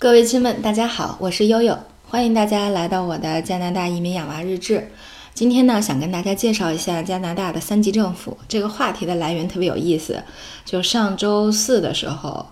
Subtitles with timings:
[0.00, 1.76] 各位亲们，大家好，我是悠悠，
[2.08, 4.92] 欢迎大家来到我的加拿大移民养娃日志。
[5.34, 8.38] 今天呢，想跟大家介绍一下加拿大的三级政府。
[8.46, 10.22] 这个话题的来源特别有意思，
[10.64, 12.46] 就上周四的时候，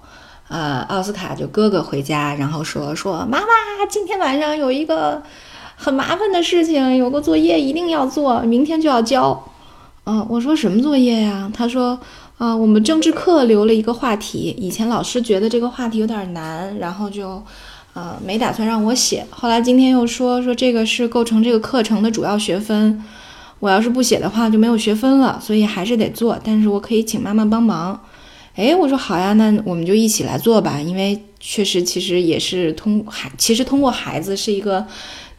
[0.48, 3.46] 呃，奥斯卡就哥哥回家，然后说说妈妈，
[3.88, 5.22] 今天晚上有一个
[5.76, 9.40] 很麻烦的事情，有个作业一定要做，明天就要交。
[10.02, 11.48] 嗯，我说什么作业呀？
[11.54, 11.96] 他说。
[12.38, 17.42] 啊，我们政治课留了一个话题，以前老师觉得这个话题有点难，然后就，
[17.94, 19.26] 呃，没打算让我写。
[19.30, 23.02] 后来今天又说说这个是构成这个课程的主要学分，
[23.58, 26.38] 我要是不写的话就没有学分了，所以还是得做。
[26.44, 27.98] 但是我可以请妈妈帮忙。
[28.54, 34.86] 哎，我说好呀，那我们就一起来做吧，因为确实其实也是通孩，其实通过孩子是一个，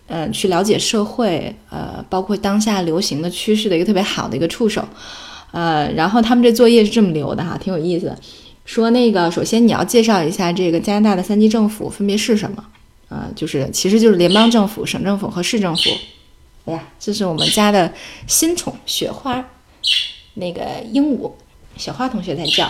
[0.08, 4.84] 呃，去了解社会，呃，包括当下流行的趋势的一个特别好的一个触手。
[5.52, 8.16] 呃，然后他们这作业是这么留的哈，挺有意思。
[8.66, 12.66] 说那个，首先你要介绍一下这个加拿大的三级政府分别是什么？
[13.08, 15.90] 啊，就是其实就是联邦政府、省政府和市政府。
[16.66, 17.94] 哎呀，这是我们家的
[18.27, 19.46] 新宠雪花，
[20.34, 21.32] 那个鹦鹉，
[21.77, 22.70] 小花同学在叫。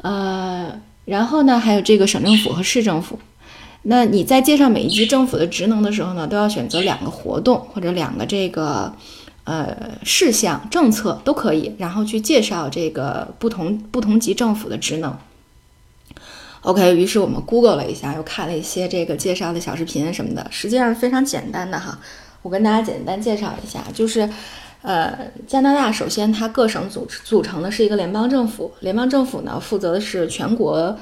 [0.00, 3.18] 呃，然后呢，还有这个省政府和市政府。
[3.82, 8.94] 那你在介绍每一级政府的职能的时候呢，都要选择两个活动或者两个这个。
[9.44, 15.16] 呃，事项、政策都可以，然后去介绍这个不同不同级政府的职能。
[16.62, 21.98] OK，于是我们 Google 了一下，又看了一些这个介绍的小视频什么的，实际上非常简单的哈。
[22.42, 24.28] 我跟大家简单介绍一下，就是
[24.82, 30.96] 呃，加拿大首先它各省组组成的是一个联邦政府，联邦政府呢负责的是全国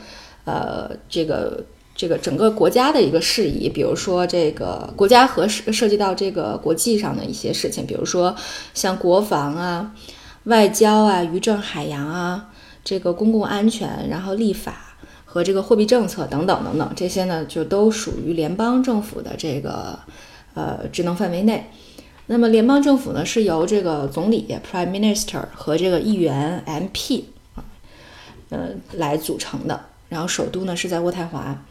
[0.45, 1.63] 呃这个。
[2.01, 8.35] 这个整个国家的一个事宜，比如说这个国家和涉涉及到这个国际上的一些事情，比如说
[8.73, 9.95] 像国防啊、
[10.45, 12.49] 外交啊、渔政海洋啊、
[12.83, 19.99] 这个公共安全，然后立法和这个货币政策等等等等，这些呢就都属于联邦政府的这个
[20.55, 21.67] 呃职能范围内。
[22.29, 27.25] 那么联邦政府呢是由这个总理 （Prime Minister） 和这个议员 （MP），
[28.49, 29.79] 呃来组成的。
[30.09, 31.63] 然后首都呢是在渥太华。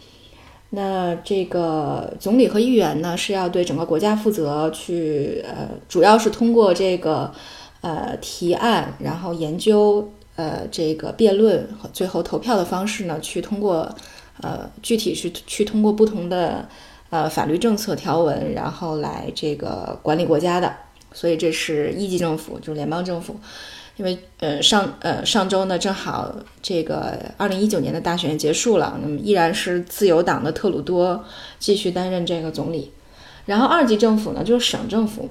[0.71, 7.31] 那这个总理和议员呢，是要对整个国家负责，去呃，主要是通过这个
[7.81, 13.89] 呃提案，然后研究呃这个辩论和最后投票的方式呢，去通过
[14.41, 16.67] 呃具体是去通过不同的
[17.09, 20.71] 呃法律政策条文，然后来这个管理国家的。
[21.11, 23.35] 所以这是一级政府，就是联邦政府。
[23.99, 31.21] 因为呃上呃上周呢正好这个二零一九年的大选结束了，那么依然是自由党的特鲁多
[31.59, 32.93] 继续担任这个总理。
[33.45, 35.27] 然后二级政府呢就是省政府，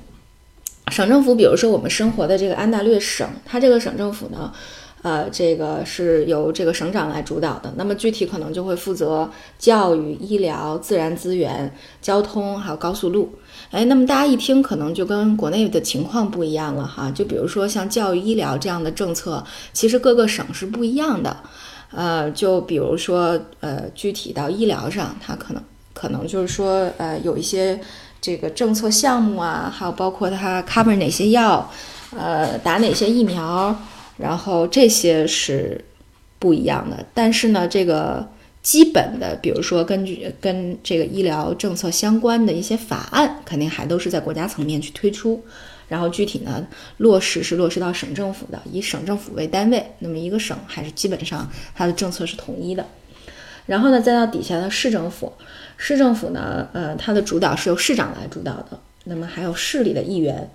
[0.90, 4.52] 省政府比如说我们生活的这个安大略省，它这个省政府呢，
[5.02, 11.72] 呃这个是由这个省长来主导的，那么具体可能就会负责教育、医疗、自然资源、
[12.02, 13.32] 交通还有高速路。
[13.70, 17.10] 哎，那么大家一听，可能就跟国内的情况不一样了哈。
[17.10, 21.36] 就比如说像教育、医疗这样的政策，其实各个省是不一样的。
[21.90, 25.62] 呃，就比如说，呃，具体到医疗上，它可能
[25.94, 27.80] 可能就是说，呃，有一些
[28.20, 31.70] 这个政策项目啊，还有包括它 cover 哪些药，
[32.14, 33.74] 呃，打哪些疫苗，
[34.18, 35.82] 然后这些是
[36.38, 37.06] 不一样的。
[37.14, 38.28] 但是呢，这个。
[38.60, 45.42] 基本的，比如说根据跟这个医疗政策相关的一些法案，肯定还都是在国家层面去推出，
[45.86, 46.66] 然后具体呢
[46.98, 52.84] 落实是落实到省政府的，以省政府为单位，那么一个省还是基本上它的政策是统一的，
[53.64, 55.32] 然后呢再到底下的市政府，
[55.78, 60.50] 市政府呢，呃，它的主导是由市长来主导的，那么还有市里的议员。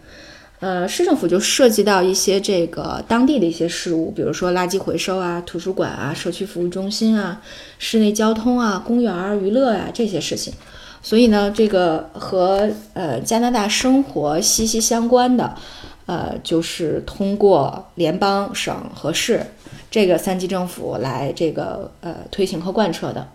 [0.64, 7.42] 呃，市政府就涉及到一些这个当地的一些事务，比如说垃圾回收啊、图书馆啊、社区服务中心啊、
[7.80, 10.54] 室内交通啊、公园儿、娱乐呀这些事情。
[11.02, 15.54] 所以呢，这个和呃加拿大生活息息相关的，
[16.06, 19.46] 呃，就是通过联邦、省和市
[19.92, 23.28] 这个三级政府来这个呃推行和贯彻的。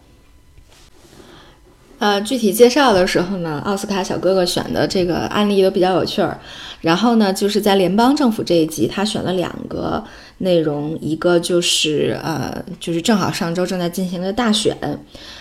[1.99, 6.39] 呃，具体介绍的时候呢，奥斯卡小哥哥选的这个案例都比较有趣儿。
[6.81, 10.05] 然后呢，就是在联邦政府这一集，他选了两个
[10.39, 14.77] 内容，一个就是呃，就是正好上周正在进行的大选。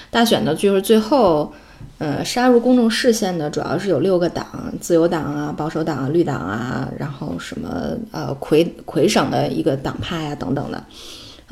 [0.10, 1.54] 大选呢，就是最后
[2.00, 4.44] 呃杀入公众视线的，主要是有六个党：
[4.82, 7.70] 自由党啊、保守党啊、绿党啊，然后什么
[8.12, 10.84] 呃魁魁省的一个党派啊等等的。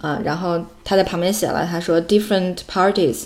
[0.02, 3.25] 啊，然后他在旁边写了，他说：“Different parties。”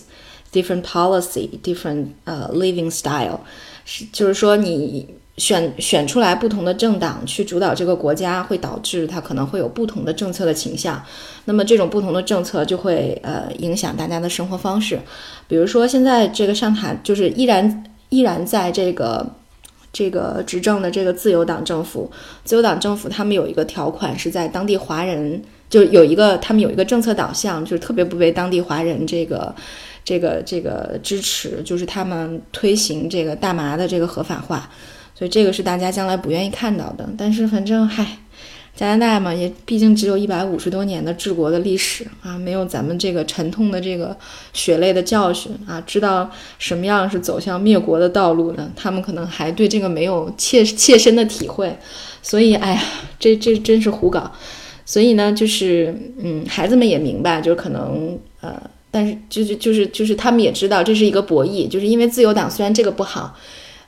[0.51, 3.41] Different policy, different 呃 living style，
[3.85, 5.07] 是就是说你
[5.37, 10.99] 选选出来不同的政党去主导这个国家，会导致它可能会有不同的政策的倾向。
[11.45, 14.99] 那么这种不同的政策就会呃影响大家的生活方式。
[15.47, 19.23] 比如说现在这个上台就是依然依然在这个
[19.93, 22.09] 这个执政的这个自由党政府，
[22.43, 29.53] 自由党政府他们有一个条款是在当地华人就有一个他们有一个政策导向，就是特别不被当地华人这个
[30.09, 34.67] 这个这个支持，就是他们推行这个大麻的这个合法化。
[35.13, 38.17] 所以这个是大家将来不愿意看到的，但是反正嗨，
[38.75, 44.17] 加拿大嘛，也毕竟只有一百五十多年的治国的历史啊，没有咱们这个沉痛的这个
[44.53, 46.27] 血泪的教训啊，知道
[46.57, 48.71] 什么样是走向灭国的道路呢？
[48.75, 51.77] 他们可能还对这个没有切切身的体会，
[52.23, 52.81] 所以哎呀，
[53.19, 54.31] 这这真是胡搞。
[54.85, 58.59] 所以呢，就是嗯，孩子们也明白，就是可能呃，
[58.91, 63.35] 但是就是就是就是他们也知道这是一个博弈，就是因为自由党虽然这个不好。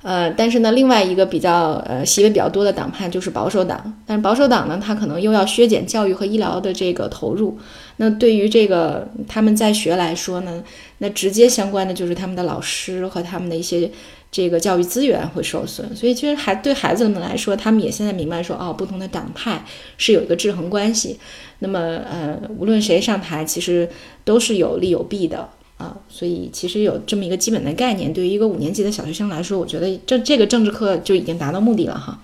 [0.04, 7.56] 呃，但是呢，另外一个比较呃席位比较多的党派就是保守党，但是保守党呢，他可能又要削减教育和医疗的这个投入，
[7.98, 10.64] 那对于这个他们在学来说呢，
[10.98, 13.92] 那直接相关的就是他们的老师和他们的一些
[14.32, 19.66] 这个教育资源会受损，所以其实还对孩子们来说，他们也现在明白说，哦，不同的党派
[19.98, 21.20] 是有一个制衡关系，
[21.60, 23.90] 那么呃，无论谁上台，其实
[24.24, 25.50] 都是有利有弊的。
[25.78, 32.22] 啊，所以其实有这么一个基本的概念，对于一个五年级的小学生来说，我觉得这这个政治课就已经达到目的了哈。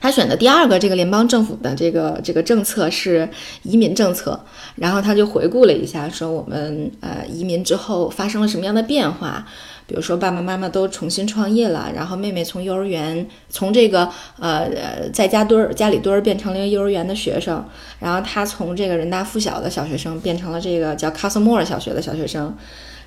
[0.00, 3.28] 他选的第二个这个联邦政府的这个这个政策是
[3.62, 4.38] 移民政策，
[4.76, 9.46] 然后他就回顾了一下，说我们呃移民之后发生了什么样的变化。
[9.86, 14.08] 比如说爸爸妈妈都重新创业了，然后妹妹从幼儿园从这个
[14.38, 14.70] 呃
[15.12, 17.64] 在家堆儿家里堆儿变成了一个幼儿园的学生，
[17.98, 22.56] 然后他从这个人大附小的小学生变成了这个叫卡斯莫尔小学的小学生，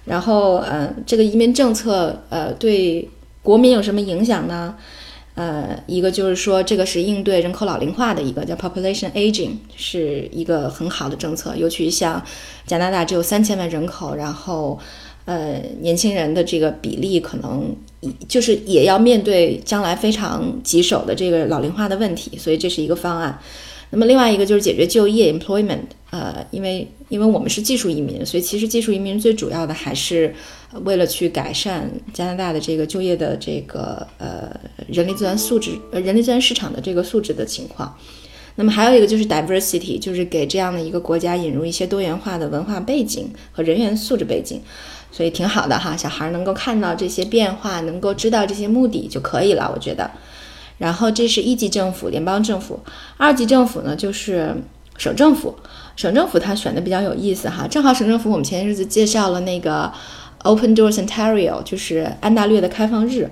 [0.03, 3.09] 然后嗯这个移民政策呃对
[3.41, 4.75] 国民有什么影响呢？
[5.35, 12.23] 呃一个就是说这个是应对人口老龄化的一个叫 population aging 是一个很好的政策，尤其像
[12.65, 14.79] 加拿大只有三千万人口，然后。
[15.25, 17.73] 呃，年轻人的这个比例可能
[18.27, 23.39] 就是也要面对将来非常棘手的这个老龄化的问题，所以这是一个方案。
[23.91, 25.79] 那么另外一个就是解决就业 （employment）。
[26.09, 30.35] 呃，因为因为我们是技术移民，所以其实技术移民最主要的还是
[30.83, 34.49] 为了去改善加拿大的这个就业的这个呃
[34.87, 37.97] 人力资源素质、呃人力资源市场的这个素质的情况。
[38.55, 44.61] 那么还有一个就是 diversity，就是给这样的一个国家引入一些多元化的文化背景和人员素质背景。
[45.11, 50.09] 所以挺好的哈，小孩能够看到这些变化，能够知道这些目的就可以了，我觉得。
[50.79, 52.79] 然后这是一级政府，联邦政府；
[53.17, 54.55] 二级政府呢，就是
[54.97, 55.55] 省政府。
[55.95, 59.93] 省政府它选的比较有意思哈，正好省政府我们前些日子介绍了那个
[60.43, 63.29] Open Doors Ontario，就是安大略的开放日，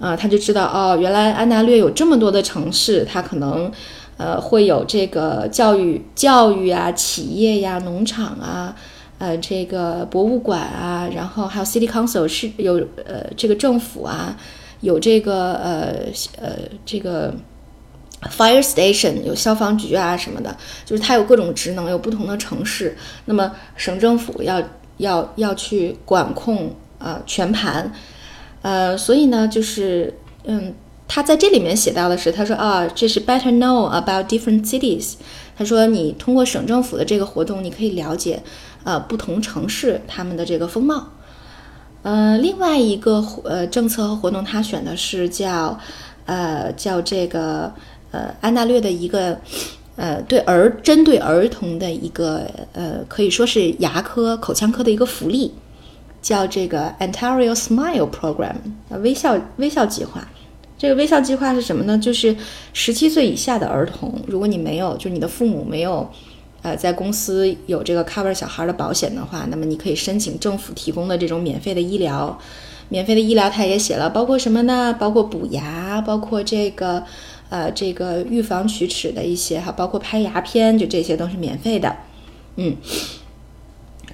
[0.00, 3.70] 啊，他就知道哦，原来安大略有这么多的城市，它可能
[4.16, 8.74] 呃会有这个教育、教育啊、企业呀、农场啊。
[9.18, 12.74] 呃，这个博物馆啊，然后还有 City Council 是有
[13.04, 14.36] 呃这个政府啊，
[14.80, 15.94] 有这个呃
[16.40, 17.32] 呃这个
[18.36, 22.96] Fire Station 有消防局啊什么的，就是它有各种职能，有不同的城市。
[23.26, 24.60] 那么省政府要
[25.02, 27.92] 要要去管控啊全盘，
[28.62, 30.14] 呃，所以呢，就是
[30.44, 30.74] 嗯，
[31.06, 35.14] 他在这里面写到的是，他说啊，这是 Better know about different cities。
[35.54, 38.42] 他说你通过省政府的这个活动，你可以了解。
[38.84, 41.06] 呃，不同城市他们的这个风貌，
[42.02, 45.78] 呃，另外一个呃政策和活动，他选的是叫
[46.26, 47.72] 呃叫这个
[48.10, 49.38] 呃安大略的一个
[49.96, 55.52] 呃对儿针对儿童的一个呃可以说是牙科口腔科的一个福利，
[56.20, 58.54] 叫这个 Ontario Smile Program，
[59.00, 60.26] 微笑微笑计划。
[60.78, 61.96] 这个微笑计划是什么呢？
[61.96, 62.34] 就是
[62.72, 66.08] 十七岁以下的儿童，如果你没有，就是你的父母没有。
[66.62, 72.38] 呃，在公司有这个 cover 小孩的保险的话，那么你可以申请政府提供的这种免费的医疗。
[72.88, 74.94] 免费的医疗，他也写了，包括什么呢？
[74.98, 77.02] 包括补牙，包括这个，
[77.52, 81.94] 呃，这个预防龋齿的一些哈，包括拍牙片，就这些都是免费的。
[82.56, 82.74] 嗯。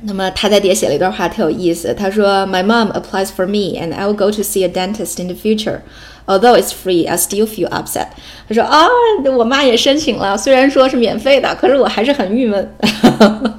[0.02, 1.95] 那么他在底下写了一段话，特有意思。
[1.95, 5.83] 他说：“My mom applies for me, and I will go to see a dentist in the future.
[6.26, 8.09] Although it's free, I still feel upset.”
[8.49, 8.88] 他说：“啊，
[9.37, 12.75] 我妈也申请了，虽然说是免费的，可是我还是很郁闷。”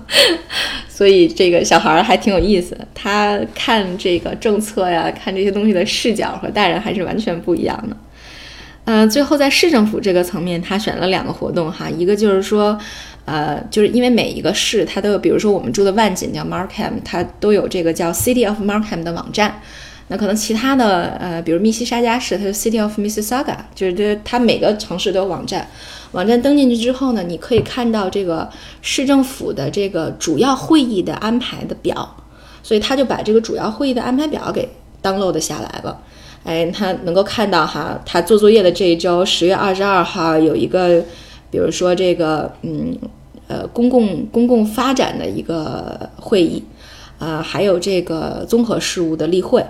[0.90, 7.96] 所以这个小孩还挺有意思，他看这个政策呀，看这些东西的视角和大人还是完全不一样的。
[8.92, 12.76] 嗯，最后在市政府这个层面，他选了两个活动哈，一个就是说。
[13.26, 19.62] 呃，就是因为每一个市，它都有，比如说我们住的万锦叫 Markham，它都有这个叫 City of Markham 的网站。
[20.08, 25.68] 那可能其他的呃，比如密西沙加市，它是 City of Mississauga，就是这它每个城市都有网站。
[26.14, 28.50] 网站登进去之后呢，你可以看到这个
[28.82, 32.18] 市政府的这个主要会议的安排的表，
[32.64, 34.68] 所以他就把这个主要会议的安排表给
[35.04, 36.02] download 下来了。
[36.44, 41.04] 哎，他能够看到哈，他做作业的这一周，十月二十二号有一个，
[41.52, 42.98] 比如说这个，嗯，
[43.48, 46.64] 呃，公共公共发展的一个会议，
[47.20, 49.64] 呃，还有这个综合事务的例会，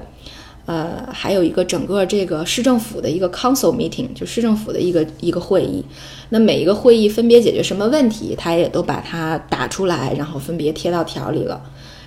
[0.67, 5.83] 呃，还有一个整个这个市政府的一个 council meeting，就市政府的一个一个会议。
[6.29, 11.59] 那每一个会议分别解决什么问题，他也都把它打出来，然后分别贴到条里了，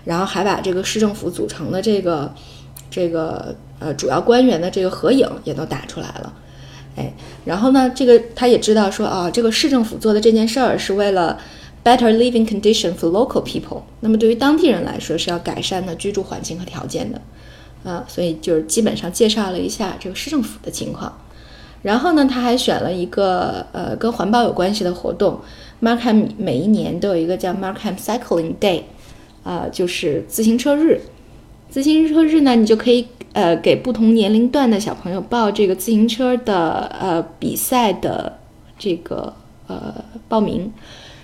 [0.05, 2.33] 然后还把这个市政府组成的这个
[2.93, 3.57] 这个。
[3.85, 6.33] 呃，主要官员的这个合影也都打出来了，
[6.95, 7.13] 哎，
[7.45, 11.37] 然后呢，这个他也知道说啊，这个市政府做的这件事儿是为了
[11.83, 17.21] better living condition for local people，那么对于当地人来说是要改善的居住环境和条件的，
[17.91, 21.13] 啊，所以就是基本上介绍了一下这个市政府的情况，
[21.83, 25.41] 然后呢，他还选了一个呃跟环保有关系的活动
[25.83, 28.83] ，Markham 每一年都有一个叫 Markham Cycling Day，
[29.43, 31.01] 啊，就是自行车日，
[31.73, 33.09] 自行车日呢，你就可以。
[33.35, 38.39] 呃，给不同年龄段的小朋友报这个自行车的呃比赛的
[38.79, 39.33] 这个
[39.69, 39.95] 呃
[40.29, 40.71] 报名，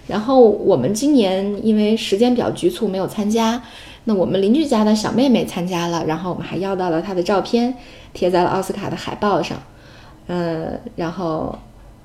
[0.07, 3.63] 然后我们今年因为时间比较局促没有参加，
[4.05, 7.75] 那我们邻居家的小妹妹参加了，然后我们还要到了她的照片，
[8.15, 9.59] 贴在了奥斯卡的海报上，
[10.29, 11.59] 嗯，然后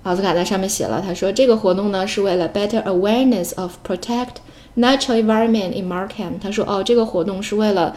[0.04, 4.42] 奥斯卡在上面写了，他说这个活动呢是为了 better awareness of protect
[4.76, 7.96] natural environment in Markham，他说哦，这个活动是为了。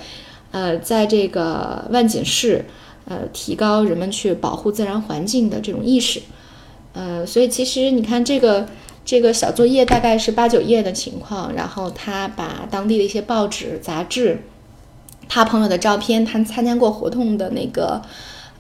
[0.53, 2.65] 呃，在这个万锦市，
[3.07, 6.23] 呃，提高人们去保护自然环境的这种意识，
[6.95, 8.67] 呃，所以其实你看这个
[9.05, 14.43] 这个小作业大概是八九页的情况，然后他把当地的一些报纸、杂志，
[15.29, 18.01] 他朋友的照片，他参加过活动的那个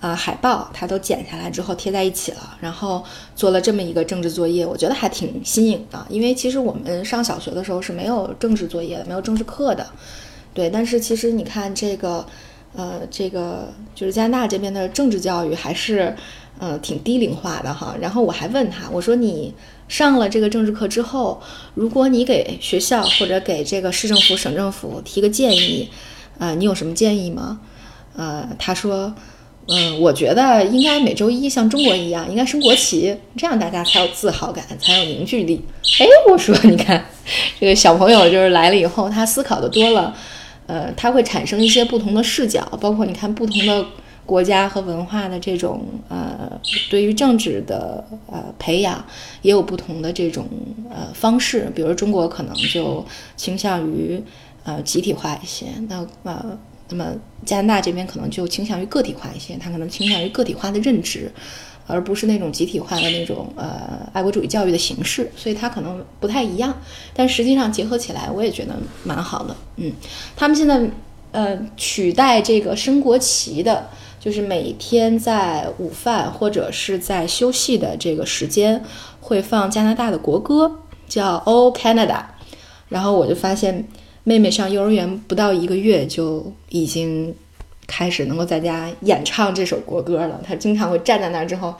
[0.00, 3.02] 呃海报，他都剪下来之后贴在一起了，然后
[3.34, 9.86] 做了这么一个政治作业，我觉得还挺新颖的，因为其实我们上小学的时候是没有政治作业的，没有政治课的。
[10.56, 12.24] 对，但是其实你看这个，
[12.74, 16.16] 呃，这个就是加拿大这边的政治教育还是，
[16.58, 17.94] 呃，挺低龄化的哈。
[18.00, 19.52] 然后我还问他，我说你
[19.86, 21.42] 上了这个政治课之后，
[21.74, 25.90] 如果你给学校或者给这个市政府、省政府提个建议，
[26.38, 27.60] 呃，你有什么建议吗？
[28.16, 29.14] 呃，他说，
[29.68, 35.62] 嗯，我觉得应该每周一像中国一样，应该升国旗，这样大家才有自豪感，才有凝聚力。
[36.00, 37.04] 哎，我说你看，
[37.60, 40.16] 这个小朋友就是来了以后，他思考的多了。
[40.66, 43.86] 呃，它会产生一些不同的视角，包括你看不同的
[44.24, 49.04] 国家和文化的这种呃，对于政治的呃培养，
[49.42, 50.48] 也有不同的这种
[50.90, 51.70] 呃方式。
[51.74, 53.04] 比如中国可能就
[53.36, 54.20] 倾向于
[54.64, 56.58] 呃集体化一些，那呃，
[56.88, 57.12] 那么
[57.44, 61.30] 加拿大这边可能就倾向于个体化一些，它可能倾向于个体化的认知。
[61.86, 66.76] 而不是那种集体化的那种呃爱国主义教育的形式，所以它可能不太一样，
[67.14, 68.74] 但实际上结合起来，我也觉得
[69.04, 69.56] 蛮好的。
[69.76, 69.92] 嗯，
[70.34, 70.90] 他们现在
[71.30, 73.88] 呃取代这个升国旗的，
[74.18, 78.82] 就是每天在午饭或者是在休息的这个时间
[79.20, 82.22] 会放加拿大的国歌，叫 O Canada。
[82.88, 83.86] 然后我就发现
[84.24, 87.34] 妹妹上幼儿园不到一个月就已经。
[87.86, 90.40] 开始能够在家演唱这首国歌了。
[90.46, 91.74] 他经常会站在那儿之后，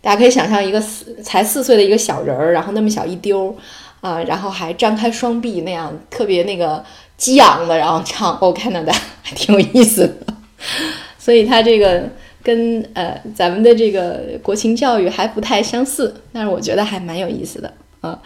[0.00, 3.56] 大家可以想象一个四才四岁的一个小人儿，然后那么小一丢
[4.00, 6.84] 啊，然后还张开双臂那样特别那个
[7.16, 8.92] 激昂的，然后唱《O Canada》，
[9.22, 10.34] 还挺有意思的。
[11.18, 12.08] 所以他这个
[12.42, 18.18] 跟呃咱们的这个国情教育还不太相似，但是我觉得还蛮有意思的啊。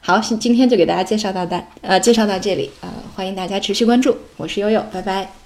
[0.00, 5.45] 好，今天就给大家介绍到大呃介绍到这里啊，欢迎大家持续关注，我是悠悠，拜拜。